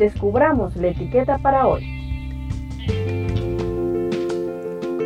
descubramos 0.00 0.74
la 0.76 0.88
etiqueta 0.88 1.36
para 1.38 1.66
hoy. 1.68 1.84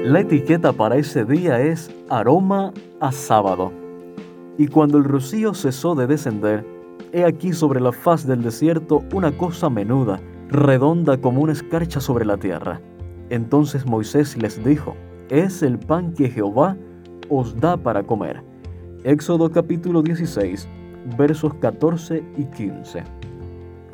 La 0.04 0.20
etiqueta 0.20 0.72
para 0.72 0.96
ese 0.96 1.24
día 1.24 1.60
es 1.60 1.90
aroma 2.08 2.72
a 3.00 3.10
sábado. 3.10 3.72
Y 4.56 4.68
cuando 4.68 4.98
el 4.98 5.04
rocío 5.04 5.52
cesó 5.52 5.96
de 5.96 6.06
descender, 6.06 6.64
he 7.12 7.24
aquí 7.24 7.52
sobre 7.52 7.80
la 7.80 7.90
faz 7.90 8.24
del 8.24 8.42
desierto 8.42 9.02
una 9.12 9.36
cosa 9.36 9.68
menuda, 9.68 10.20
redonda 10.48 11.20
como 11.20 11.40
una 11.40 11.52
escarcha 11.52 12.00
sobre 12.00 12.24
la 12.24 12.36
tierra. 12.36 12.80
Entonces 13.30 13.84
Moisés 13.86 14.36
les 14.36 14.64
dijo, 14.64 14.94
es 15.28 15.64
el 15.64 15.76
pan 15.76 16.12
que 16.12 16.30
Jehová 16.30 16.76
os 17.28 17.58
da 17.58 17.76
para 17.76 18.04
comer. 18.04 18.44
Éxodo 19.02 19.50
capítulo 19.50 20.02
16, 20.02 20.68
versos 21.18 21.52
14 21.54 22.22
y 22.36 22.44
15. 22.44 23.23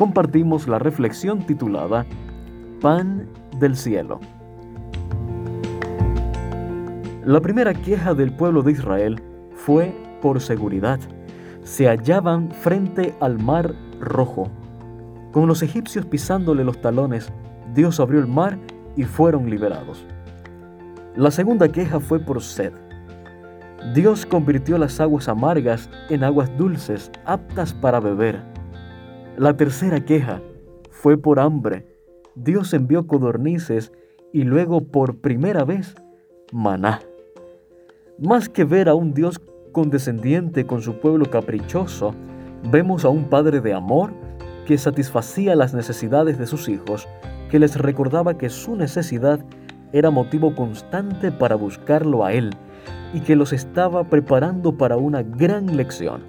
Compartimos 0.00 0.66
la 0.66 0.78
reflexión 0.78 1.40
titulada 1.40 2.06
Pan 2.80 3.28
del 3.58 3.76
cielo. 3.76 4.18
La 7.22 7.38
primera 7.42 7.74
queja 7.74 8.14
del 8.14 8.32
pueblo 8.32 8.62
de 8.62 8.72
Israel 8.72 9.22
fue 9.52 9.94
por 10.22 10.40
seguridad. 10.40 10.98
Se 11.64 11.86
hallaban 11.86 12.50
frente 12.50 13.14
al 13.20 13.38
mar 13.42 13.74
rojo. 14.00 14.48
Con 15.32 15.46
los 15.46 15.62
egipcios 15.62 16.06
pisándole 16.06 16.64
los 16.64 16.80
talones, 16.80 17.30
Dios 17.74 18.00
abrió 18.00 18.20
el 18.20 18.26
mar 18.26 18.58
y 18.96 19.04
fueron 19.04 19.50
liberados. 19.50 20.06
La 21.14 21.30
segunda 21.30 21.68
queja 21.68 22.00
fue 22.00 22.20
por 22.20 22.40
sed. 22.40 22.72
Dios 23.94 24.24
convirtió 24.24 24.78
las 24.78 24.98
aguas 24.98 25.28
amargas 25.28 25.90
en 26.08 26.24
aguas 26.24 26.50
dulces, 26.56 27.10
aptas 27.26 27.74
para 27.74 28.00
beber. 28.00 28.59
La 29.40 29.56
tercera 29.56 30.04
queja 30.04 30.42
fue 30.90 31.16
por 31.16 31.40
hambre. 31.40 31.86
Dios 32.34 32.74
envió 32.74 33.06
codornices 33.06 33.90
y 34.34 34.42
luego 34.42 34.82
por 34.82 35.22
primera 35.22 35.64
vez 35.64 35.94
maná. 36.52 37.00
Más 38.18 38.50
que 38.50 38.64
ver 38.64 38.90
a 38.90 38.94
un 38.94 39.14
Dios 39.14 39.40
condescendiente 39.72 40.66
con 40.66 40.82
su 40.82 41.00
pueblo 41.00 41.24
caprichoso, 41.30 42.14
vemos 42.70 43.06
a 43.06 43.08
un 43.08 43.30
Padre 43.30 43.62
de 43.62 43.72
amor 43.72 44.12
que 44.66 44.76
satisfacía 44.76 45.56
las 45.56 45.72
necesidades 45.72 46.38
de 46.38 46.46
sus 46.46 46.68
hijos, 46.68 47.08
que 47.50 47.58
les 47.58 47.78
recordaba 47.78 48.36
que 48.36 48.50
su 48.50 48.76
necesidad 48.76 49.40
era 49.94 50.10
motivo 50.10 50.54
constante 50.54 51.32
para 51.32 51.54
buscarlo 51.54 52.26
a 52.26 52.34
Él 52.34 52.50
y 53.14 53.20
que 53.20 53.36
los 53.36 53.54
estaba 53.54 54.04
preparando 54.04 54.76
para 54.76 54.98
una 54.98 55.22
gran 55.22 55.78
lección. 55.78 56.24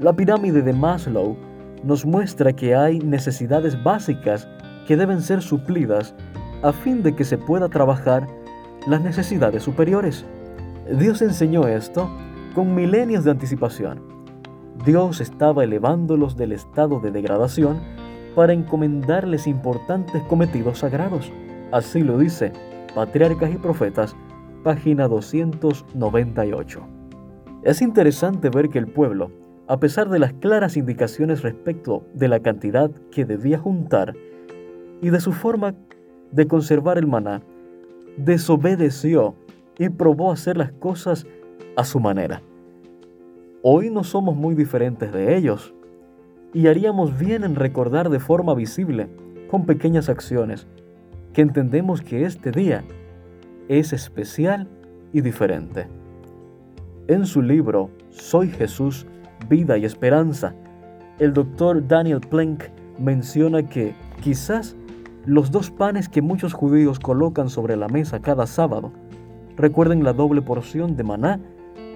La 0.00 0.16
pirámide 0.16 0.62
de 0.62 0.72
Maslow 0.72 1.36
nos 1.82 2.04
muestra 2.06 2.52
que 2.52 2.74
hay 2.74 2.98
necesidades 2.98 3.82
básicas 3.82 4.48
que 4.86 4.96
deben 4.96 5.20
ser 5.20 5.42
suplidas 5.42 6.14
a 6.62 6.72
fin 6.72 7.02
de 7.02 7.14
que 7.14 7.24
se 7.24 7.38
pueda 7.38 7.68
trabajar 7.68 8.26
las 8.86 9.00
necesidades 9.00 9.62
superiores. 9.62 10.24
Dios 10.98 11.22
enseñó 11.22 11.66
esto 11.66 12.08
con 12.54 12.74
milenios 12.74 13.24
de 13.24 13.30
anticipación. 13.30 14.00
Dios 14.84 15.20
estaba 15.20 15.64
elevándolos 15.64 16.36
del 16.36 16.52
estado 16.52 17.00
de 17.00 17.10
degradación 17.10 17.80
para 18.34 18.52
encomendarles 18.52 19.46
importantes 19.46 20.22
cometidos 20.24 20.78
sagrados. 20.78 21.30
Así 21.70 22.02
lo 22.02 22.18
dice 22.18 22.52
Patriarcas 22.94 23.52
y 23.52 23.56
Profetas 23.56 24.16
página 24.62 25.08
298. 25.08 26.80
Es 27.62 27.82
interesante 27.82 28.48
ver 28.48 28.68
que 28.68 28.78
el 28.78 28.86
pueblo, 28.86 29.30
a 29.68 29.78
pesar 29.78 30.08
de 30.08 30.18
las 30.18 30.32
claras 30.34 30.76
indicaciones 30.76 31.42
respecto 31.42 32.04
de 32.14 32.28
la 32.28 32.40
cantidad 32.40 32.90
que 33.10 33.24
debía 33.24 33.58
juntar 33.58 34.14
y 35.00 35.10
de 35.10 35.20
su 35.20 35.32
forma 35.32 35.74
de 36.30 36.46
conservar 36.46 36.98
el 36.98 37.06
maná, 37.06 37.42
desobedeció 38.16 39.34
y 39.78 39.88
probó 39.88 40.32
hacer 40.32 40.56
las 40.56 40.72
cosas 40.72 41.26
a 41.76 41.84
su 41.84 42.00
manera. 42.00 42.42
Hoy 43.62 43.90
no 43.90 44.04
somos 44.04 44.36
muy 44.36 44.54
diferentes 44.54 45.12
de 45.12 45.36
ellos 45.36 45.74
y 46.52 46.66
haríamos 46.66 47.18
bien 47.18 47.44
en 47.44 47.54
recordar 47.54 48.10
de 48.10 48.20
forma 48.20 48.54
visible, 48.54 49.08
con 49.48 49.66
pequeñas 49.66 50.08
acciones, 50.08 50.66
que 51.32 51.42
entendemos 51.42 52.02
que 52.02 52.24
este 52.24 52.50
día 52.50 52.84
es 53.68 53.92
especial 53.92 54.68
y 55.12 55.20
diferente. 55.20 55.86
En 57.08 57.26
su 57.26 57.42
libro 57.42 57.90
Soy 58.10 58.48
Jesús, 58.48 59.06
Vida 59.48 59.78
y 59.78 59.84
Esperanza, 59.84 60.54
el 61.18 61.32
doctor 61.32 61.86
Daniel 61.86 62.20
Plank 62.20 62.64
menciona 62.98 63.62
que 63.62 63.94
quizás 64.20 64.76
los 65.24 65.50
dos 65.50 65.70
panes 65.70 66.08
que 66.08 66.22
muchos 66.22 66.52
judíos 66.52 66.98
colocan 66.98 67.48
sobre 67.48 67.76
la 67.76 67.88
mesa 67.88 68.20
cada 68.20 68.46
sábado 68.46 68.92
recuerden 69.56 70.04
la 70.04 70.12
doble 70.12 70.42
porción 70.42 70.96
de 70.96 71.04
maná 71.04 71.40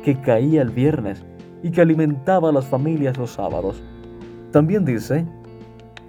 que 0.04 0.20
caía 0.20 0.62
el 0.62 0.70
viernes 0.70 1.24
y 1.62 1.70
que 1.70 1.80
alimentaba 1.80 2.50
a 2.50 2.52
las 2.52 2.66
familias 2.66 3.18
los 3.18 3.30
sábados. 3.30 3.82
También 4.52 4.84
dice 4.84 5.26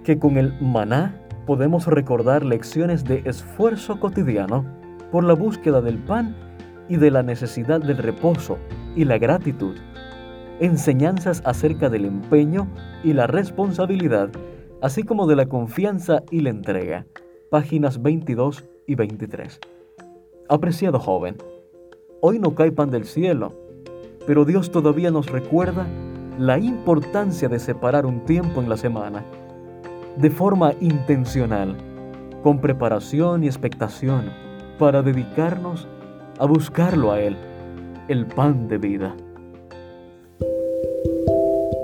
que 0.04 0.18
con 0.18 0.36
el 0.36 0.54
maná 0.60 1.14
podemos 1.46 1.86
recordar 1.86 2.44
lecciones 2.44 3.04
de 3.04 3.22
esfuerzo 3.24 3.98
cotidiano 3.98 4.64
por 5.10 5.24
la 5.24 5.34
búsqueda 5.34 5.80
del 5.80 5.98
pan 5.98 6.36
y 6.88 6.96
de 6.96 7.10
la 7.10 7.22
necesidad 7.22 7.80
del 7.80 7.98
reposo 7.98 8.58
y 8.94 9.04
la 9.04 9.18
gratitud, 9.18 9.74
enseñanzas 10.60 11.42
acerca 11.44 11.88
del 11.88 12.04
empeño 12.04 12.66
y 13.04 13.12
la 13.12 13.26
responsabilidad, 13.26 14.30
así 14.82 15.02
como 15.02 15.26
de 15.26 15.36
la 15.36 15.46
confianza 15.46 16.22
y 16.30 16.40
la 16.40 16.50
entrega, 16.50 17.06
páginas 17.50 18.02
22 18.02 18.64
y 18.86 18.94
23. 18.94 19.60
Apreciado 20.48 20.98
joven, 20.98 21.36
hoy 22.20 22.38
no 22.38 22.54
cae 22.54 22.72
pan 22.72 22.90
del 22.90 23.04
cielo, 23.04 23.52
pero 24.26 24.44
Dios 24.44 24.70
todavía 24.70 25.10
nos 25.10 25.30
recuerda 25.30 25.86
la 26.38 26.58
importancia 26.58 27.48
de 27.48 27.58
separar 27.58 28.06
un 28.06 28.24
tiempo 28.24 28.60
en 28.60 28.68
la 28.68 28.76
semana, 28.76 29.24
de 30.16 30.30
forma 30.30 30.72
intencional, 30.80 31.76
con 32.42 32.60
preparación 32.60 33.44
y 33.44 33.46
expectación, 33.46 34.32
para 34.78 35.02
dedicarnos 35.02 35.88
a 36.38 36.46
buscarlo 36.46 37.12
a 37.12 37.20
Él, 37.20 37.36
el 38.08 38.26
pan 38.26 38.68
de 38.68 38.78
vida. 38.78 39.16